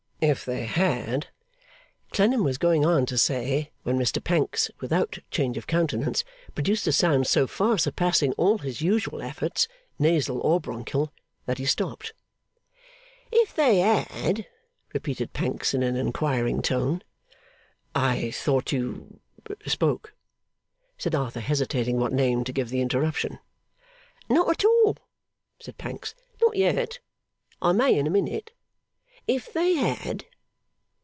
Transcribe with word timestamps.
'If 0.23 0.45
they 0.45 0.67
had' 0.67 1.29
Clennam 2.13 2.43
was 2.43 2.59
going 2.59 2.85
on 2.85 3.07
to 3.07 3.17
say; 3.17 3.71
when 3.81 3.97
Mr 3.97 4.23
Pancks, 4.23 4.69
without 4.79 5.17
change 5.31 5.57
of 5.57 5.65
countenance, 5.65 6.23
produced 6.53 6.85
a 6.85 6.91
sound 6.91 7.25
so 7.25 7.47
far 7.47 7.79
surpassing 7.79 8.31
all 8.33 8.59
his 8.59 8.81
usual 8.83 9.23
efforts, 9.23 9.67
nasal 9.97 10.39
or 10.41 10.59
bronchial, 10.61 11.11
that 11.47 11.57
he 11.57 11.65
stopped. 11.65 12.13
'If 13.31 13.55
they 13.55 13.79
had?' 13.79 14.45
repeated 14.93 15.33
Pancks 15.33 15.73
in 15.73 15.81
an 15.81 15.95
inquiring 15.95 16.61
tone. 16.61 17.01
'I 17.95 18.29
thought 18.29 18.71
you 18.71 19.21
spoke,' 19.65 20.13
said 20.99 21.15
Arthur, 21.15 21.39
hesitating 21.39 21.97
what 21.99 22.13
name 22.13 22.43
to 22.43 22.53
give 22.53 22.69
the 22.69 22.81
interruption. 22.81 23.39
'Not 24.29 24.47
at 24.51 24.63
all,' 24.63 24.97
said 25.59 25.79
Pancks. 25.79 26.13
'Not 26.39 26.55
yet. 26.57 26.99
I 27.59 27.71
may 27.71 27.97
in 27.97 28.05
a 28.05 28.11
minute. 28.11 28.51
If 29.27 29.53
they 29.53 29.75
had? 29.75 30.25